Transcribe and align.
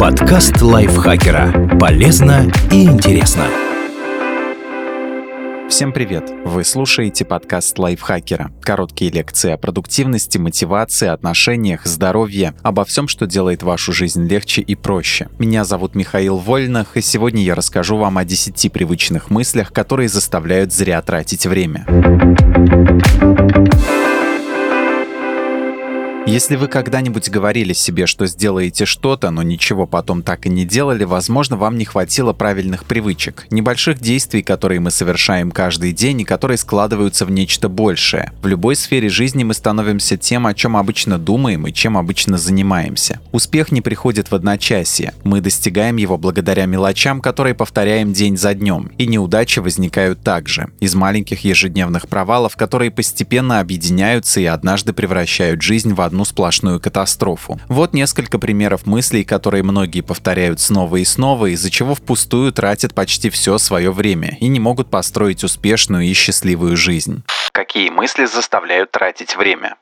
Подкаст 0.00 0.62
лайфхакера. 0.62 1.78
Полезно 1.78 2.50
и 2.70 2.84
интересно. 2.84 3.44
Всем 5.68 5.92
привет! 5.92 6.32
Вы 6.46 6.64
слушаете 6.64 7.26
подкаст 7.26 7.78
лайфхакера. 7.78 8.50
Короткие 8.62 9.10
лекции 9.10 9.50
о 9.50 9.58
продуктивности, 9.58 10.38
мотивации, 10.38 11.08
отношениях, 11.08 11.84
здоровье, 11.84 12.54
обо 12.62 12.86
всем, 12.86 13.08
что 13.08 13.26
делает 13.26 13.62
вашу 13.62 13.92
жизнь 13.92 14.26
легче 14.26 14.62
и 14.62 14.74
проще. 14.74 15.28
Меня 15.38 15.64
зовут 15.64 15.94
Михаил 15.94 16.38
Вольнах, 16.38 16.96
и 16.96 17.02
сегодня 17.02 17.42
я 17.42 17.54
расскажу 17.54 17.98
вам 17.98 18.16
о 18.16 18.24
10 18.24 18.72
привычных 18.72 19.28
мыслях, 19.28 19.72
которые 19.72 20.08
заставляют 20.08 20.72
зря 20.72 21.02
тратить 21.02 21.46
время. 21.46 21.86
Если 26.24 26.54
вы 26.54 26.68
когда-нибудь 26.68 27.28
говорили 27.30 27.72
себе, 27.72 28.06
что 28.06 28.26
сделаете 28.26 28.86
что-то, 28.86 29.30
но 29.30 29.42
ничего 29.42 29.88
потом 29.88 30.22
так 30.22 30.46
и 30.46 30.48
не 30.48 30.64
делали, 30.64 31.02
возможно, 31.02 31.56
вам 31.56 31.76
не 31.76 31.84
хватило 31.84 32.32
правильных 32.32 32.84
привычек, 32.84 33.46
небольших 33.50 33.98
действий, 33.98 34.42
которые 34.42 34.78
мы 34.78 34.92
совершаем 34.92 35.50
каждый 35.50 35.92
день 35.92 36.20
и 36.20 36.24
которые 36.24 36.58
складываются 36.58 37.26
в 37.26 37.32
нечто 37.32 37.68
большее. 37.68 38.32
В 38.40 38.46
любой 38.46 38.76
сфере 38.76 39.08
жизни 39.08 39.42
мы 39.42 39.52
становимся 39.52 40.16
тем, 40.16 40.46
о 40.46 40.54
чем 40.54 40.76
обычно 40.76 41.18
думаем 41.18 41.66
и 41.66 41.72
чем 41.72 41.98
обычно 41.98 42.38
занимаемся. 42.38 43.20
Успех 43.32 43.72
не 43.72 43.80
приходит 43.80 44.30
в 44.30 44.34
одночасье. 44.34 45.14
Мы 45.24 45.40
достигаем 45.40 45.96
его 45.96 46.18
благодаря 46.18 46.66
мелочам, 46.66 47.20
которые 47.20 47.54
повторяем 47.54 48.12
день 48.12 48.36
за 48.36 48.54
днем. 48.54 48.92
И 48.96 49.06
неудачи 49.06 49.58
возникают 49.58 50.22
также, 50.22 50.68
из 50.78 50.94
маленьких 50.94 51.40
ежедневных 51.40 52.08
провалов, 52.08 52.56
которые 52.56 52.92
постепенно 52.92 53.58
объединяются 53.58 54.40
и 54.40 54.44
однажды 54.44 54.92
превращают 54.92 55.62
жизнь 55.62 55.92
в 55.92 56.00
одну 56.00 56.11
сплошную 56.24 56.80
катастрофу. 56.80 57.60
Вот 57.68 57.94
несколько 57.94 58.38
примеров 58.38 58.86
мыслей, 58.86 59.24
которые 59.24 59.62
многие 59.62 60.02
повторяют 60.02 60.60
снова 60.60 60.96
и 60.96 61.04
снова, 61.04 61.46
из-за 61.46 61.70
чего 61.70 61.94
впустую 61.94 62.52
тратят 62.52 62.94
почти 62.94 63.30
все 63.30 63.58
свое 63.58 63.90
время 63.92 64.36
и 64.40 64.48
не 64.48 64.60
могут 64.60 64.90
построить 64.90 65.44
успешную 65.44 66.04
и 66.04 66.12
счастливую 66.12 66.76
жизнь. 66.76 67.22
Какие 67.52 67.90
мысли 67.90 68.26
заставляют 68.26 68.90
тратить 68.90 69.36
время? 69.36 69.76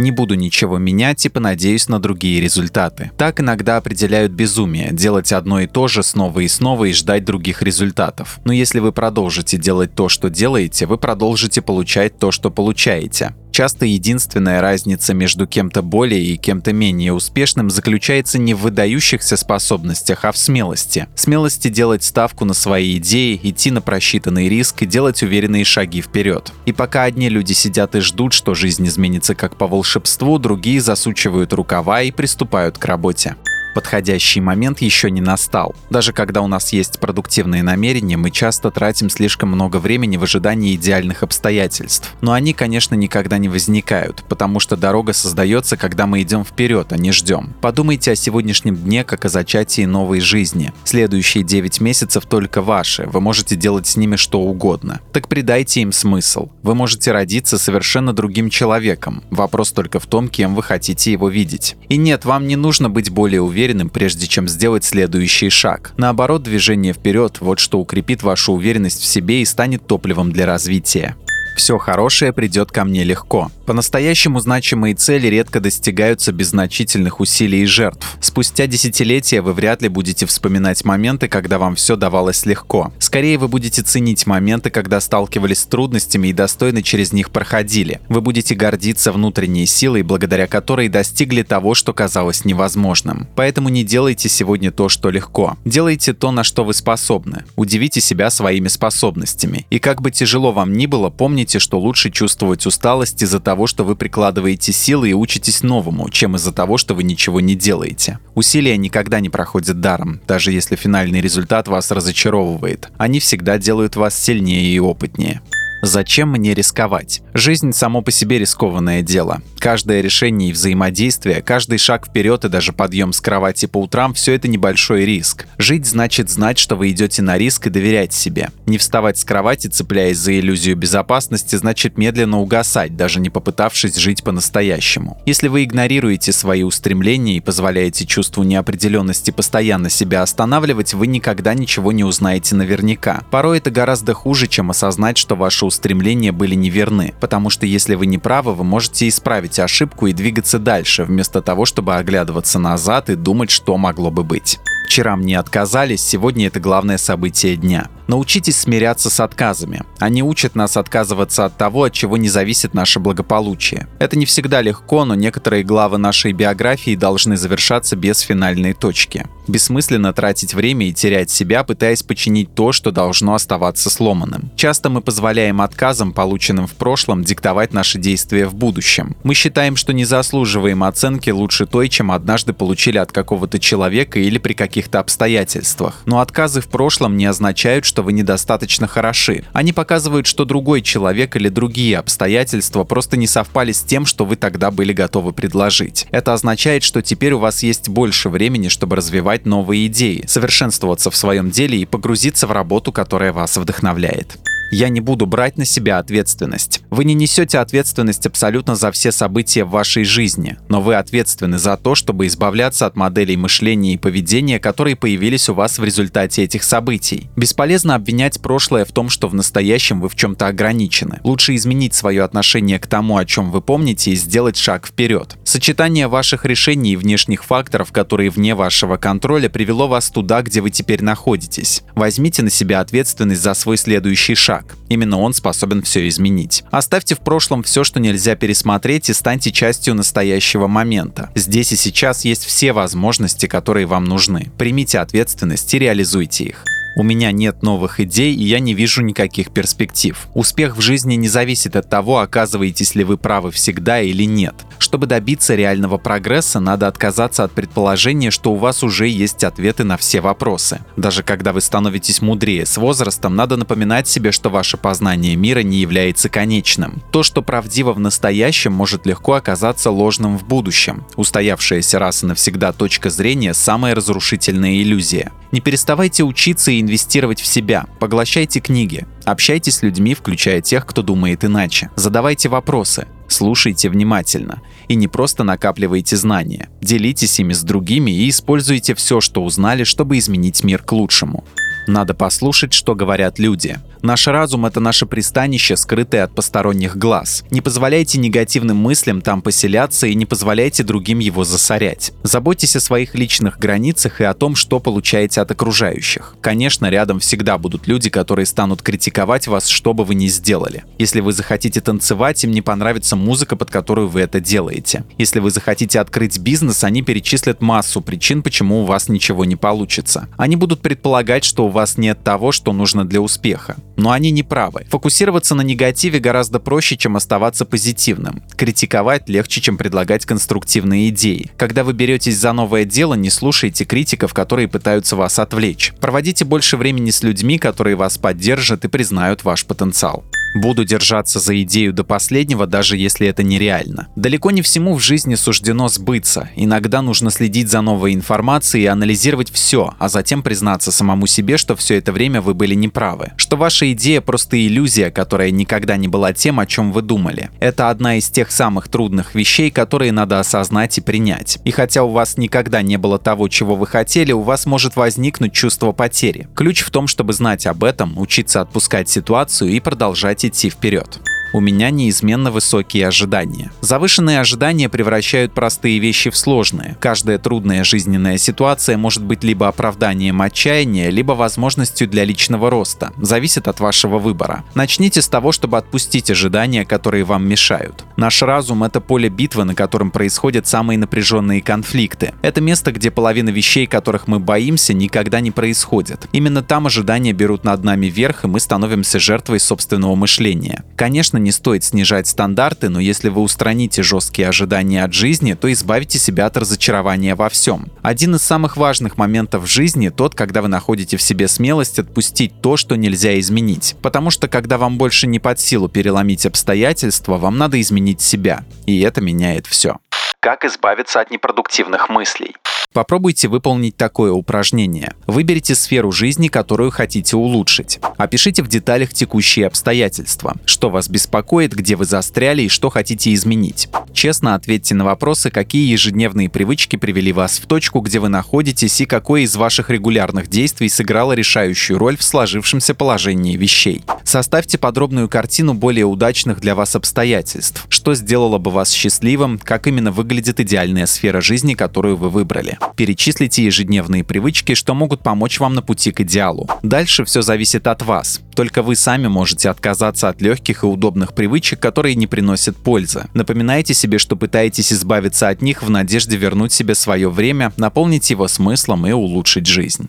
Не 0.00 0.12
буду 0.12 0.34
ничего 0.34 0.78
менять 0.78 1.26
и 1.26 1.28
понадеюсь 1.28 1.88
на 1.88 2.00
другие 2.00 2.40
результаты. 2.40 3.10
Так 3.18 3.40
иногда 3.40 3.76
определяют 3.76 4.32
безумие– 4.32 4.88
делать 4.92 5.30
одно 5.30 5.60
и 5.60 5.66
то 5.66 5.88
же 5.88 6.02
снова 6.02 6.40
и 6.40 6.48
снова 6.48 6.86
и 6.86 6.94
ждать 6.94 7.26
других 7.26 7.60
результатов. 7.60 8.40
Но 8.46 8.54
если 8.54 8.78
вы 8.78 8.92
продолжите 8.92 9.58
делать 9.58 9.94
то, 9.94 10.08
что 10.08 10.30
делаете, 10.30 10.86
вы 10.86 10.96
продолжите 10.96 11.60
получать 11.60 12.18
то, 12.18 12.30
что 12.30 12.50
получаете. 12.50 13.34
Часто 13.52 13.86
единственная 13.86 14.60
разница 14.60 15.14
между 15.14 15.46
кем-то 15.46 15.82
более 15.82 16.22
и 16.22 16.36
кем-то 16.36 16.72
менее 16.72 17.12
успешным 17.12 17.70
заключается 17.70 18.38
не 18.38 18.54
в 18.54 18.60
выдающихся 18.60 19.36
способностях, 19.36 20.24
а 20.24 20.32
в 20.32 20.38
смелости. 20.38 21.08
Смелости 21.14 21.68
делать 21.68 22.04
ставку 22.04 22.44
на 22.44 22.54
свои 22.54 22.96
идеи, 22.98 23.38
идти 23.42 23.70
на 23.70 23.80
просчитанный 23.80 24.48
риск 24.48 24.82
и 24.82 24.86
делать 24.86 25.22
уверенные 25.22 25.64
шаги 25.64 26.00
вперед. 26.00 26.52
И 26.66 26.72
пока 26.72 27.04
одни 27.04 27.28
люди 27.28 27.52
сидят 27.52 27.94
и 27.94 28.00
ждут, 28.00 28.32
что 28.32 28.54
жизнь 28.54 28.86
изменится 28.86 29.34
как 29.34 29.56
по 29.56 29.66
волшебству, 29.66 30.38
другие 30.38 30.80
засучивают 30.80 31.52
рукава 31.52 32.02
и 32.02 32.10
приступают 32.10 32.78
к 32.78 32.84
работе. 32.84 33.36
Подходящий 33.74 34.40
момент 34.40 34.80
еще 34.80 35.10
не 35.10 35.20
настал. 35.20 35.74
Даже 35.90 36.12
когда 36.12 36.42
у 36.42 36.48
нас 36.48 36.72
есть 36.72 36.98
продуктивные 36.98 37.62
намерения, 37.62 38.16
мы 38.16 38.30
часто 38.30 38.70
тратим 38.70 39.10
слишком 39.10 39.50
много 39.50 39.76
времени 39.76 40.16
в 40.16 40.24
ожидании 40.24 40.74
идеальных 40.74 41.22
обстоятельств. 41.22 42.14
Но 42.20 42.32
они, 42.32 42.52
конечно, 42.52 42.94
никогда 42.94 43.38
не 43.38 43.48
возникают, 43.48 44.24
потому 44.28 44.58
что 44.58 44.76
дорога 44.76 45.12
создается, 45.12 45.76
когда 45.76 46.06
мы 46.06 46.22
идем 46.22 46.44
вперед, 46.44 46.92
а 46.92 46.98
не 46.98 47.12
ждем. 47.12 47.54
Подумайте 47.60 48.12
о 48.12 48.16
сегодняшнем 48.16 48.76
дне 48.76 49.04
как 49.04 49.24
о 49.24 49.28
зачатии 49.28 49.84
новой 49.84 50.20
жизни. 50.20 50.72
Следующие 50.84 51.44
9 51.44 51.80
месяцев 51.80 52.26
только 52.26 52.62
ваши, 52.62 53.06
вы 53.06 53.20
можете 53.20 53.54
делать 53.54 53.86
с 53.86 53.96
ними 53.96 54.16
что 54.16 54.40
угодно. 54.40 55.00
Так 55.12 55.28
придайте 55.28 55.80
им 55.82 55.92
смысл. 55.92 56.50
Вы 56.62 56.74
можете 56.74 57.12
родиться 57.12 57.58
совершенно 57.58 58.12
другим 58.12 58.50
человеком. 58.50 59.22
Вопрос 59.30 59.70
только 59.72 60.00
в 60.00 60.06
том, 60.06 60.28
кем 60.28 60.54
вы 60.54 60.62
хотите 60.62 61.12
его 61.12 61.28
видеть. 61.28 61.76
И 61.88 61.96
нет, 61.96 62.24
вам 62.24 62.46
не 62.48 62.56
нужно 62.56 62.90
быть 62.90 63.10
более 63.10 63.40
уверенным 63.40 63.59
уверенным, 63.60 63.90
прежде 63.90 64.26
чем 64.26 64.48
сделать 64.48 64.84
следующий 64.84 65.50
шаг. 65.50 65.92
Наоборот, 65.98 66.42
движение 66.42 66.94
вперед– 66.94 67.38
вот 67.40 67.58
что 67.58 67.78
укрепит 67.78 68.22
вашу 68.22 68.54
уверенность 68.54 69.02
в 69.02 69.04
себе 69.04 69.42
и 69.42 69.44
станет 69.44 69.86
топливом 69.86 70.32
для 70.32 70.46
развития. 70.46 71.14
Все 71.56 71.76
хорошее 71.76 72.32
придет 72.32 72.72
ко 72.72 72.84
мне 72.84 73.04
легко. 73.04 73.50
По-настоящему 73.70 74.40
значимые 74.40 74.96
цели 74.96 75.28
редко 75.28 75.60
достигаются 75.60 76.32
без 76.32 76.48
значительных 76.48 77.20
усилий 77.20 77.62
и 77.62 77.66
жертв. 77.66 78.16
Спустя 78.20 78.66
десятилетия 78.66 79.42
вы 79.42 79.52
вряд 79.52 79.80
ли 79.80 79.88
будете 79.88 80.26
вспоминать 80.26 80.84
моменты, 80.84 81.28
когда 81.28 81.56
вам 81.56 81.76
все 81.76 81.94
давалось 81.94 82.44
легко. 82.46 82.92
Скорее 82.98 83.38
вы 83.38 83.46
будете 83.46 83.82
ценить 83.82 84.26
моменты, 84.26 84.70
когда 84.70 85.00
сталкивались 85.00 85.60
с 85.60 85.66
трудностями 85.66 86.26
и 86.26 86.32
достойно 86.32 86.82
через 86.82 87.12
них 87.12 87.30
проходили. 87.30 88.00
Вы 88.08 88.20
будете 88.20 88.56
гордиться 88.56 89.12
внутренней 89.12 89.66
силой, 89.66 90.02
благодаря 90.02 90.48
которой 90.48 90.88
достигли 90.88 91.42
того, 91.42 91.76
что 91.76 91.92
казалось 91.92 92.44
невозможным. 92.44 93.28
Поэтому 93.36 93.68
не 93.68 93.84
делайте 93.84 94.28
сегодня 94.28 94.72
то, 94.72 94.88
что 94.88 95.10
легко. 95.10 95.56
Делайте 95.64 96.12
то, 96.12 96.32
на 96.32 96.42
что 96.42 96.64
вы 96.64 96.74
способны. 96.74 97.44
Удивите 97.54 98.00
себя 98.00 98.30
своими 98.30 98.66
способностями. 98.66 99.64
И 99.70 99.78
как 99.78 100.02
бы 100.02 100.10
тяжело 100.10 100.50
вам 100.50 100.72
ни 100.72 100.86
было, 100.86 101.08
помните, 101.08 101.60
что 101.60 101.78
лучше 101.78 102.10
чувствовать 102.10 102.66
усталость 102.66 103.22
из-за 103.22 103.38
того, 103.38 103.59
того, 103.60 103.66
что 103.66 103.84
вы 103.84 103.94
прикладываете 103.94 104.72
силы 104.72 105.10
и 105.10 105.12
учитесь 105.12 105.62
новому, 105.62 106.08
чем 106.08 106.34
из-за 106.36 106.50
того, 106.50 106.78
что 106.78 106.94
вы 106.94 107.02
ничего 107.02 107.42
не 107.42 107.54
делаете. 107.54 108.18
Усилия 108.34 108.78
никогда 108.78 109.20
не 109.20 109.28
проходят 109.28 109.82
даром, 109.82 110.22
даже 110.26 110.50
если 110.50 110.76
финальный 110.76 111.20
результат 111.20 111.68
вас 111.68 111.90
разочаровывает. 111.90 112.88
Они 112.96 113.20
всегда 113.20 113.58
делают 113.58 113.96
вас 113.96 114.18
сильнее 114.18 114.74
и 114.74 114.78
опытнее. 114.78 115.42
Зачем 115.82 116.30
мне 116.30 116.52
рисковать? 116.52 117.22
Жизнь 117.32 117.72
само 117.72 118.02
по 118.02 118.10
себе 118.10 118.38
рискованное 118.38 119.02
дело. 119.02 119.40
Каждое 119.58 120.02
решение 120.02 120.50
и 120.50 120.52
взаимодействие, 120.52 121.42
каждый 121.42 121.78
шаг 121.78 122.06
вперед 122.06 122.44
и 122.44 122.48
даже 122.48 122.72
подъем 122.72 123.12
с 123.12 123.20
кровати 123.20 123.66
по 123.66 123.78
утрам– 123.78 124.12
все 124.14 124.34
это 124.34 124.46
небольшой 124.48 125.04
риск. 125.04 125.46
Жить 125.58 125.86
значит 125.86 126.28
знать, 126.30 126.58
что 126.58 126.76
вы 126.76 126.90
идете 126.90 127.22
на 127.22 127.38
риск 127.38 127.66
и 127.66 127.70
доверять 127.70 128.12
себе. 128.12 128.50
Не 128.66 128.76
вставать 128.76 129.18
с 129.18 129.24
кровати, 129.24 129.68
цепляясь 129.68 130.18
за 130.18 130.38
иллюзию 130.38 130.76
безопасности, 130.76 131.56
значит 131.56 131.96
медленно 131.96 132.40
угасать, 132.40 132.96
даже 132.96 133.20
не 133.20 133.30
попытавшись 133.30 133.96
жить 133.96 134.22
по-настоящему. 134.22 135.18
Если 135.24 135.48
вы 135.48 135.64
игнорируете 135.64 136.32
свои 136.32 136.62
устремления 136.62 137.36
и 137.36 137.40
позволяете 137.40 138.06
чувству 138.06 138.42
неопределенности 138.42 139.30
постоянно 139.30 139.88
себя 139.88 140.22
останавливать, 140.22 140.92
вы 140.92 141.06
никогда 141.06 141.54
ничего 141.54 141.92
не 141.92 142.04
узнаете 142.04 142.54
наверняка. 142.54 143.22
Порой 143.30 143.58
это 143.58 143.70
гораздо 143.70 144.12
хуже, 144.12 144.46
чем 144.46 144.70
осознать, 144.70 145.16
что 145.16 145.36
ваше 145.36 145.69
устремления 145.70 146.32
были 146.32 146.54
неверны, 146.54 147.14
потому 147.20 147.48
что 147.48 147.64
если 147.64 147.94
вы 147.94 148.06
не 148.06 148.18
правы, 148.18 148.54
вы 148.54 148.64
можете 148.64 149.08
исправить 149.08 149.58
ошибку 149.58 150.08
и 150.08 150.12
двигаться 150.12 150.58
дальше, 150.58 151.04
вместо 151.04 151.40
того, 151.40 151.64
чтобы 151.64 151.94
оглядываться 151.94 152.58
назад 152.58 153.08
и 153.08 153.14
думать, 153.14 153.50
что 153.50 153.76
могло 153.76 154.10
бы 154.10 154.24
быть. 154.24 154.58
Вчера 154.88 155.14
мне 155.14 155.38
отказались, 155.38 156.02
сегодня 156.02 156.48
это 156.48 156.58
главное 156.58 156.98
событие 156.98 157.54
дня. 157.54 157.88
Научитесь 158.10 158.58
смиряться 158.58 159.08
с 159.08 159.20
отказами. 159.20 159.84
Они 160.00 160.20
учат 160.20 160.56
нас 160.56 160.76
отказываться 160.76 161.44
от 161.44 161.56
того, 161.56 161.84
от 161.84 161.92
чего 161.92 162.16
не 162.16 162.28
зависит 162.28 162.74
наше 162.74 162.98
благополучие. 162.98 163.86
Это 164.00 164.18
не 164.18 164.26
всегда 164.26 164.62
легко, 164.62 165.04
но 165.04 165.14
некоторые 165.14 165.62
главы 165.62 165.96
нашей 165.96 166.32
биографии 166.32 166.96
должны 166.96 167.36
завершаться 167.36 167.94
без 167.94 168.18
финальной 168.18 168.72
точки. 168.72 169.28
Бессмысленно 169.46 170.12
тратить 170.12 170.54
время 170.54 170.88
и 170.88 170.92
терять 170.92 171.30
себя, 171.30 171.62
пытаясь 171.62 172.02
починить 172.02 172.52
то, 172.52 172.72
что 172.72 172.90
должно 172.90 173.34
оставаться 173.34 173.90
сломанным. 173.90 174.50
Часто 174.56 174.90
мы 174.90 175.02
позволяем 175.02 175.60
отказам, 175.60 176.12
полученным 176.12 176.66
в 176.66 176.72
прошлом, 176.72 177.22
диктовать 177.22 177.72
наши 177.72 178.00
действия 178.00 178.48
в 178.48 178.56
будущем. 178.56 179.14
Мы 179.22 179.34
считаем, 179.34 179.76
что 179.76 179.92
не 179.92 180.04
заслуживаем 180.04 180.82
оценки 180.82 181.30
лучше 181.30 181.64
той, 181.66 181.88
чем 181.88 182.10
однажды 182.10 182.54
получили 182.54 182.98
от 182.98 183.12
какого-то 183.12 183.60
человека 183.60 184.18
или 184.18 184.38
при 184.38 184.54
каких-то 184.54 184.98
обстоятельствах. 184.98 186.02
Но 186.06 186.18
отказы 186.18 186.60
в 186.60 186.66
прошлом 186.66 187.16
не 187.16 187.26
означают, 187.26 187.84
что 187.84 187.99
что 188.00 188.04
вы 188.04 188.14
недостаточно 188.14 188.86
хороши. 188.86 189.44
Они 189.52 189.74
показывают, 189.74 190.26
что 190.26 190.46
другой 190.46 190.80
человек 190.80 191.36
или 191.36 191.50
другие 191.50 191.98
обстоятельства 191.98 192.82
просто 192.84 193.18
не 193.18 193.26
совпали 193.26 193.72
с 193.72 193.82
тем, 193.82 194.06
что 194.06 194.24
вы 194.24 194.36
тогда 194.36 194.70
были 194.70 194.94
готовы 194.94 195.34
предложить. 195.34 196.06
Это 196.10 196.32
означает, 196.32 196.82
что 196.82 197.02
теперь 197.02 197.34
у 197.34 197.38
вас 197.38 197.62
есть 197.62 197.90
больше 197.90 198.30
времени, 198.30 198.68
чтобы 198.68 198.96
развивать 198.96 199.44
новые 199.44 199.86
идеи, 199.88 200.24
совершенствоваться 200.26 201.10
в 201.10 201.16
своем 201.16 201.50
деле 201.50 201.76
и 201.76 201.84
погрузиться 201.84 202.46
в 202.46 202.52
работу, 202.52 202.90
которая 202.90 203.34
вас 203.34 203.58
вдохновляет. 203.58 204.38
Я 204.70 204.88
не 204.88 205.00
буду 205.00 205.26
брать 205.26 205.58
на 205.58 205.64
себя 205.64 205.98
ответственность. 205.98 206.82
Вы 206.90 207.04
не 207.04 207.14
несете 207.14 207.58
ответственность 207.58 208.26
абсолютно 208.26 208.76
за 208.76 208.92
все 208.92 209.10
события 209.10 209.64
в 209.64 209.70
вашей 209.70 210.04
жизни, 210.04 210.58
но 210.68 210.80
вы 210.80 210.94
ответственны 210.94 211.58
за 211.58 211.76
то, 211.76 211.96
чтобы 211.96 212.28
избавляться 212.28 212.86
от 212.86 212.94
моделей 212.94 213.36
мышления 213.36 213.94
и 213.94 213.98
поведения, 213.98 214.60
которые 214.60 214.94
появились 214.94 215.48
у 215.48 215.54
вас 215.54 215.78
в 215.78 215.84
результате 215.84 216.44
этих 216.44 216.62
событий. 216.62 217.28
Бесполезно 217.36 217.96
обвинять 217.96 218.40
прошлое 218.40 218.84
в 218.84 218.92
том, 218.92 219.08
что 219.08 219.26
в 219.26 219.34
настоящем 219.34 220.00
вы 220.00 220.08
в 220.08 220.14
чем-то 220.14 220.46
ограничены. 220.46 221.20
Лучше 221.24 221.56
изменить 221.56 221.94
свое 221.94 222.22
отношение 222.22 222.78
к 222.78 222.86
тому, 222.86 223.16
о 223.16 223.24
чем 223.24 223.50
вы 223.50 223.62
помните, 223.62 224.12
и 224.12 224.14
сделать 224.14 224.56
шаг 224.56 224.86
вперед. 224.86 225.36
Сочетание 225.44 226.06
ваших 226.06 226.44
решений 226.44 226.92
и 226.92 226.96
внешних 226.96 227.44
факторов, 227.44 227.90
которые 227.90 228.30
вне 228.30 228.54
вашего 228.54 228.98
контроля, 228.98 229.48
привело 229.48 229.88
вас 229.88 230.10
туда, 230.10 230.42
где 230.42 230.60
вы 230.60 230.70
теперь 230.70 231.02
находитесь. 231.02 231.82
Возьмите 231.96 232.42
на 232.44 232.50
себя 232.50 232.80
ответственность 232.80 233.42
за 233.42 233.54
свой 233.54 233.76
следующий 233.76 234.36
шаг. 234.36 234.59
Именно 234.88 235.20
он 235.20 235.34
способен 235.34 235.82
все 235.82 236.08
изменить. 236.08 236.64
Оставьте 236.70 237.14
в 237.14 237.20
прошлом 237.20 237.62
все, 237.62 237.84
что 237.84 238.00
нельзя 238.00 238.36
пересмотреть, 238.36 239.10
и 239.10 239.12
станьте 239.12 239.52
частью 239.52 239.94
настоящего 239.94 240.66
момента. 240.66 241.30
Здесь 241.34 241.72
и 241.72 241.76
сейчас 241.76 242.24
есть 242.24 242.44
все 242.44 242.72
возможности, 242.72 243.46
которые 243.46 243.86
вам 243.86 244.04
нужны. 244.04 244.50
Примите 244.58 244.98
ответственность 244.98 245.72
и 245.74 245.78
реализуйте 245.78 246.44
их. 246.44 246.64
У 247.00 247.02
меня 247.02 247.32
нет 247.32 247.62
новых 247.62 247.98
идей, 247.98 248.34
и 248.34 248.44
я 248.44 248.58
не 248.58 248.74
вижу 248.74 249.00
никаких 249.00 249.52
перспектив. 249.52 250.26
Успех 250.34 250.76
в 250.76 250.82
жизни 250.82 251.14
не 251.14 251.28
зависит 251.28 251.74
от 251.74 251.88
того, 251.88 252.18
оказываетесь 252.18 252.94
ли 252.94 253.04
вы 253.04 253.16
правы 253.16 253.50
всегда 253.52 254.02
или 254.02 254.24
нет. 254.24 254.54
Чтобы 254.78 255.06
добиться 255.06 255.54
реального 255.54 255.96
прогресса, 255.96 256.60
надо 256.60 256.88
отказаться 256.88 257.42
от 257.44 257.52
предположения, 257.52 258.30
что 258.30 258.52
у 258.52 258.56
вас 258.56 258.82
уже 258.82 259.08
есть 259.08 259.44
ответы 259.44 259.82
на 259.82 259.96
все 259.96 260.20
вопросы. 260.20 260.80
Даже 260.98 261.22
когда 261.22 261.54
вы 261.54 261.62
становитесь 261.62 262.20
мудрее 262.20 262.66
с 262.66 262.76
возрастом, 262.76 263.34
надо 263.34 263.56
напоминать 263.56 264.06
себе, 264.06 264.30
что 264.30 264.50
ваше 264.50 264.76
познание 264.76 265.36
мира 265.36 265.60
не 265.60 265.78
является 265.78 266.28
конечным. 266.28 267.02
То, 267.12 267.22
что 267.22 267.40
правдиво 267.40 267.94
в 267.94 267.98
настоящем, 267.98 268.74
может 268.74 269.06
легко 269.06 269.34
оказаться 269.34 269.90
ложным 269.90 270.36
в 270.36 270.46
будущем. 270.46 271.06
Устоявшаяся 271.16 271.98
раз 271.98 272.24
и 272.24 272.26
навсегда 272.26 272.72
точка 272.72 273.08
зрения– 273.08 273.54
самая 273.54 273.94
разрушительная 273.94 274.82
иллюзия. 274.82 275.32
Не 275.52 275.60
переставайте 275.60 276.22
учиться 276.22 276.70
и 276.70 276.80
инвестировать 276.90 277.40
в 277.40 277.46
себя, 277.46 277.86
поглощайте 278.00 278.58
книги, 278.58 279.06
общайтесь 279.24 279.76
с 279.76 279.82
людьми, 279.82 280.12
включая 280.12 280.60
тех, 280.60 280.84
кто 280.84 281.02
думает 281.02 281.44
иначе, 281.44 281.88
задавайте 281.94 282.48
вопросы, 282.48 283.06
слушайте 283.28 283.88
внимательно. 283.88 284.60
И 284.88 284.96
не 284.96 285.06
просто 285.06 285.44
накапливайте 285.44 286.16
знания, 286.16 286.68
делитесь 286.80 287.38
ими 287.38 287.52
с 287.52 287.62
другими 287.62 288.10
и 288.10 288.28
используйте 288.28 288.96
все, 288.96 289.20
что 289.20 289.44
узнали, 289.44 289.84
чтобы 289.84 290.18
изменить 290.18 290.64
мир 290.64 290.82
к 290.82 290.90
лучшему. 290.90 291.44
Надо 291.86 292.12
послушать, 292.12 292.72
что 292.72 292.96
говорят 292.96 293.38
люди. 293.38 293.78
Наш 294.02 294.26
разум— 294.28 294.64
это 294.66 294.80
наше 294.80 295.04
пристанище, 295.04 295.76
скрытое 295.76 296.24
от 296.24 296.34
посторонних 296.34 296.96
глаз. 296.96 297.44
Не 297.50 297.60
позволяйте 297.60 298.18
негативным 298.18 298.78
мыслям 298.78 299.20
там 299.20 299.42
поселяться 299.42 300.06
и 300.06 300.14
не 300.14 300.24
позволяйте 300.24 300.82
другим 300.82 301.18
его 301.18 301.44
засорять. 301.44 302.12
Заботьтесь 302.22 302.76
о 302.76 302.80
своих 302.80 303.14
личных 303.14 303.58
границах 303.58 304.20
и 304.22 304.24
о 304.24 304.32
том, 304.32 304.56
что 304.56 304.80
получаете 304.80 305.42
от 305.42 305.50
окружающих. 305.50 306.34
Конечно, 306.40 306.88
рядом 306.88 307.20
всегда 307.20 307.58
будут 307.58 307.86
люди, 307.86 308.08
которые 308.08 308.46
станут 308.46 308.80
критиковать 308.80 309.48
вас, 309.48 309.66
что 309.66 309.92
бы 309.92 310.04
вы 310.04 310.14
ни 310.14 310.28
сделали. 310.28 310.84
Если 310.98 311.20
вы 311.20 311.32
захотите 311.32 311.82
танцевать, 311.82 312.42
им 312.44 312.52
не 312.52 312.62
понравится 312.62 313.16
музыка, 313.16 313.54
под 313.54 313.70
которую 313.70 314.08
вы 314.08 314.22
это 314.22 314.40
делаете. 314.40 315.04
Если 315.18 315.40
вы 315.40 315.50
захотите 315.50 316.00
открыть 316.00 316.38
бизнес, 316.38 316.84
они 316.84 317.02
перечислят 317.02 317.60
массу 317.60 318.00
причин, 318.00 318.42
почему 318.42 318.82
у 318.82 318.84
вас 318.86 319.10
ничего 319.10 319.44
не 319.44 319.56
получится. 319.56 320.28
Они 320.38 320.56
будут 320.56 320.80
предполагать, 320.80 321.44
что 321.44 321.66
у 321.66 321.68
вас 321.68 321.98
нет 321.98 322.24
того, 322.24 322.50
что 322.50 322.72
нужно 322.72 323.04
для 323.04 323.20
успеха. 323.20 323.76
Но 324.00 324.12
они 324.12 324.30
не 324.30 324.42
правы. 324.42 324.86
Фокусироваться 324.88 325.54
на 325.54 325.60
негативе 325.60 326.20
гораздо 326.20 326.58
проще, 326.58 326.96
чем 326.96 327.16
оставаться 327.16 327.66
позитивным. 327.66 328.42
Критиковать 328.56 329.28
легче, 329.28 329.60
чем 329.60 329.76
предлагать 329.76 330.24
конструктивные 330.24 331.10
идеи. 331.10 331.50
Когда 331.58 331.84
вы 331.84 331.92
беретесь 331.92 332.38
за 332.38 332.54
новое 332.54 332.86
дело, 332.86 333.12
не 333.12 333.28
слушайте 333.28 333.84
критиков, 333.84 334.32
которые 334.32 334.68
пытаются 334.68 335.16
вас 335.16 335.38
отвлечь. 335.38 335.92
Проводите 336.00 336.46
больше 336.46 336.78
времени 336.78 337.10
с 337.10 337.22
людьми, 337.22 337.58
которые 337.58 337.94
вас 337.94 338.16
поддержат 338.16 338.86
и 338.86 338.88
признают 338.88 339.44
ваш 339.44 339.66
потенциал. 339.66 340.24
Буду 340.54 340.84
держаться 340.84 341.38
за 341.38 341.62
идею 341.62 341.92
до 341.92 342.02
последнего, 342.02 342.66
даже 342.66 342.96
если 342.96 343.28
это 343.28 343.42
нереально. 343.42 344.08
Далеко 344.16 344.50
не 344.50 344.62
всему 344.62 344.94
в 344.94 345.00
жизни 345.00 345.36
суждено 345.36 345.88
сбыться. 345.88 346.50
Иногда 346.56 347.02
нужно 347.02 347.30
следить 347.30 347.70
за 347.70 347.80
новой 347.80 348.14
информацией 348.14 348.84
и 348.84 348.86
анализировать 348.86 349.50
все, 349.50 349.94
а 349.98 350.08
затем 350.08 350.42
признаться 350.42 350.90
самому 350.90 351.26
себе, 351.26 351.56
что 351.56 351.76
все 351.76 351.98
это 351.98 352.12
время 352.12 352.40
вы 352.40 352.54
были 352.54 352.74
неправы. 352.74 353.32
Что 353.36 353.56
ваша 353.56 353.92
идея 353.92 354.20
просто 354.20 354.60
иллюзия, 354.66 355.10
которая 355.10 355.50
никогда 355.50 355.96
не 355.96 356.08
была 356.08 356.32
тем, 356.32 356.58
о 356.58 356.66
чем 356.66 356.90
вы 356.90 357.02
думали. 357.02 357.50
Это 357.60 357.90
одна 357.90 358.16
из 358.16 358.28
тех 358.28 358.50
самых 358.50 358.88
трудных 358.88 359.34
вещей, 359.34 359.70
которые 359.70 360.10
надо 360.10 360.40
осознать 360.40 360.98
и 360.98 361.00
принять. 361.00 361.58
И 361.64 361.70
хотя 361.70 362.02
у 362.02 362.10
вас 362.10 362.36
никогда 362.36 362.82
не 362.82 362.96
было 362.96 363.18
того, 363.18 363.48
чего 363.48 363.76
вы 363.76 363.86
хотели, 363.86 364.32
у 364.32 364.40
вас 364.40 364.66
может 364.66 364.96
возникнуть 364.96 365.52
чувство 365.52 365.92
потери. 365.92 366.48
Ключ 366.56 366.80
в 366.80 366.90
том, 366.90 367.06
чтобы 367.06 367.34
знать 367.34 367.66
об 367.66 367.84
этом, 367.84 368.18
учиться 368.18 368.60
отпускать 368.60 369.08
ситуацию 369.08 369.70
и 369.70 369.78
продолжать 369.78 370.39
идти 370.44 370.70
вперед. 370.70 371.20
У 371.52 371.58
меня 371.58 371.90
неизменно 371.90 372.52
высокие 372.52 373.08
ожидания. 373.08 373.72
Завышенные 373.80 374.38
ожидания 374.38 374.88
превращают 374.88 375.52
простые 375.52 375.98
вещи 375.98 376.30
в 376.30 376.36
сложные. 376.36 376.96
Каждая 377.00 377.38
трудная 377.38 377.82
жизненная 377.82 378.38
ситуация 378.38 378.96
может 378.96 379.24
быть 379.24 379.42
либо 379.42 379.66
оправданием 379.66 380.40
отчаяния, 380.42 381.10
либо 381.10 381.32
возможностью 381.32 382.08
для 382.08 382.24
личного 382.24 382.70
роста. 382.70 383.12
Зависит 383.16 383.66
от 383.66 383.80
вашего 383.80 384.18
выбора. 384.18 384.64
Начните 384.76 385.22
с 385.22 385.28
того, 385.28 385.50
чтобы 385.50 385.76
отпустить 385.78 386.30
ожидания, 386.30 386.84
которые 386.84 387.24
вам 387.24 387.48
мешают. 387.48 388.04
Наш 388.16 388.42
разум— 388.42 388.84
это 388.84 389.00
поле 389.00 389.28
битвы, 389.28 389.64
на 389.64 389.74
котором 389.74 390.12
происходят 390.12 390.68
самые 390.68 390.98
напряженные 390.98 391.62
конфликты. 391.62 392.32
Это 392.42 392.60
место, 392.60 392.92
где 392.92 393.10
половина 393.10 393.48
вещей, 393.50 393.86
которых 393.86 394.28
мы 394.28 394.38
боимся, 394.38 394.94
никогда 394.94 395.40
не 395.40 395.50
происходит. 395.50 396.28
Именно 396.32 396.62
там 396.62 396.86
ожидания 396.86 397.32
берут 397.32 397.64
над 397.64 397.82
нами 397.82 398.06
верх, 398.06 398.44
и 398.44 398.48
мы 398.48 398.60
становимся 398.60 399.18
жертвой 399.18 399.58
собственного 399.58 400.14
мышления. 400.14 400.84
Конечно, 400.94 401.39
не 401.40 401.52
стоит 401.52 401.84
снижать 401.84 402.26
стандарты, 402.26 402.88
но 402.88 403.00
если 403.00 403.28
вы 403.28 403.42
устраните 403.42 404.02
жесткие 404.02 404.48
ожидания 404.48 405.02
от 405.02 405.12
жизни, 405.12 405.54
то 405.54 405.70
избавите 405.72 406.18
себя 406.18 406.46
от 406.46 406.56
разочарования 406.56 407.34
во 407.34 407.48
всем. 407.48 407.88
Один 408.02 408.36
из 408.36 408.42
самых 408.42 408.76
важных 408.76 409.18
моментов 409.18 409.64
в 409.64 409.66
жизни 409.66 410.08
тот, 410.10 410.34
когда 410.34 410.62
вы 410.62 410.68
находите 410.68 411.16
в 411.16 411.22
себе 411.22 411.48
смелость 411.48 411.98
отпустить 411.98 412.60
то, 412.60 412.76
что 412.76 412.96
нельзя 412.96 413.38
изменить. 413.40 413.96
Потому 414.02 414.30
что 414.30 414.48
когда 414.48 414.78
вам 414.78 414.98
больше 414.98 415.26
не 415.26 415.38
под 415.38 415.58
силу 415.58 415.88
переломить 415.88 416.46
обстоятельства, 416.46 417.36
вам 417.36 417.58
надо 417.58 417.80
изменить 417.80 418.20
себя. 418.20 418.64
И 418.86 419.00
это 419.00 419.20
меняет 419.20 419.66
все. 419.66 419.98
Как 420.40 420.64
избавиться 420.64 421.20
от 421.20 421.30
непродуктивных 421.30 422.08
мыслей? 422.08 422.54
Попробуйте 422.92 423.46
выполнить 423.46 423.96
такое 423.96 424.32
упражнение. 424.32 425.14
Выберите 425.28 425.76
сферу 425.76 426.10
жизни, 426.10 426.48
которую 426.48 426.90
хотите 426.90 427.36
улучшить. 427.36 428.00
Опишите 428.16 428.64
в 428.64 428.68
деталях 428.68 429.14
текущие 429.14 429.68
обстоятельства. 429.68 430.56
Что 430.64 430.90
вас 430.90 431.08
беспокоит, 431.08 431.72
где 431.72 431.94
вы 431.94 432.04
застряли 432.04 432.62
и 432.62 432.68
что 432.68 432.90
хотите 432.90 433.32
изменить. 433.32 433.88
Честно 434.12 434.56
ответьте 434.56 434.96
на 434.96 435.04
вопросы, 435.04 435.52
какие 435.52 435.88
ежедневные 435.88 436.50
привычки 436.50 436.96
привели 436.96 437.32
вас 437.32 437.60
в 437.60 437.66
точку, 437.66 438.00
где 438.00 438.18
вы 438.18 438.28
находитесь 438.28 439.00
и 439.00 439.06
какое 439.06 439.42
из 439.42 439.54
ваших 439.54 439.88
регулярных 439.88 440.48
действий 440.48 440.88
сыграло 440.88 441.34
решающую 441.34 441.96
роль 441.96 442.16
в 442.16 442.24
сложившемся 442.24 442.94
положении 442.96 443.56
вещей. 443.56 444.02
Составьте 444.24 444.78
подробную 444.78 445.28
картину 445.28 445.74
более 445.74 446.06
удачных 446.06 446.60
для 446.60 446.74
вас 446.74 446.96
обстоятельств. 446.96 447.86
Что 447.88 448.14
сделало 448.14 448.58
бы 448.58 448.72
вас 448.72 448.90
счастливым, 448.90 449.60
как 449.60 449.86
именно 449.86 450.10
выглядит 450.10 450.58
идеальная 450.58 451.06
сфера 451.06 451.40
жизни, 451.40 451.74
которую 451.74 452.16
вы 452.16 452.30
выбрали. 452.30 452.79
Перечислите 452.96 453.64
ежедневные 453.64 454.24
привычки, 454.24 454.74
что 454.74 454.94
могут 454.94 455.22
помочь 455.22 455.60
вам 455.60 455.74
на 455.74 455.82
пути 455.82 456.12
к 456.12 456.20
идеалу. 456.20 456.68
Дальше 456.82 457.24
все 457.24 457.42
зависит 457.42 457.86
от 457.86 458.02
вас. 458.02 458.40
Только 458.54 458.82
вы 458.82 458.96
сами 458.96 459.28
можете 459.28 459.70
отказаться 459.70 460.28
от 460.28 460.42
легких 460.42 460.82
и 460.82 460.86
удобных 460.86 461.32
привычек, 461.34 461.80
которые 461.80 462.14
не 462.14 462.26
приносят 462.26 462.76
пользы. 462.76 463.26
Напоминайте 463.34 463.94
себе, 463.94 464.18
что 464.18 464.36
пытаетесь 464.36 464.92
избавиться 464.92 465.48
от 465.48 465.62
них 465.62 465.82
в 465.82 465.90
надежде 465.90 466.36
вернуть 466.36 466.72
себе 466.72 466.94
свое 466.94 467.30
время, 467.30 467.72
наполнить 467.76 468.30
его 468.30 468.48
смыслом 468.48 469.06
и 469.06 469.12
улучшить 469.12 469.66
жизнь. 469.66 470.08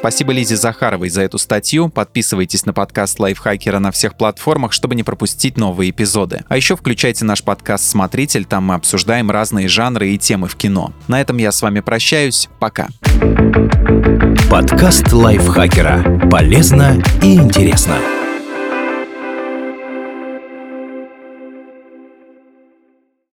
Спасибо 0.00 0.32
Лизе 0.32 0.56
Захаровой 0.56 1.10
за 1.10 1.20
эту 1.20 1.36
статью. 1.36 1.90
Подписывайтесь 1.90 2.64
на 2.64 2.72
подкаст 2.72 3.20
Лайфхакера 3.20 3.80
на 3.80 3.90
всех 3.90 4.16
платформах, 4.16 4.72
чтобы 4.72 4.94
не 4.94 5.02
пропустить 5.02 5.58
новые 5.58 5.90
эпизоды. 5.90 6.42
А 6.48 6.56
еще 6.56 6.74
включайте 6.74 7.26
наш 7.26 7.42
подкаст 7.42 7.84
«Смотритель», 7.84 8.46
там 8.46 8.64
мы 8.64 8.76
обсуждаем 8.76 9.30
разные 9.30 9.68
жанры 9.68 10.08
и 10.08 10.16
темы 10.16 10.48
в 10.48 10.56
кино. 10.56 10.94
На 11.06 11.20
этом 11.20 11.36
я 11.36 11.52
с 11.52 11.60
вами 11.60 11.80
прощаюсь. 11.80 12.48
Пока. 12.58 12.88
Подкаст 14.50 15.12
Лайфхакера. 15.12 16.28
Полезно 16.30 17.02
и 17.22 17.34
интересно. 17.34 17.98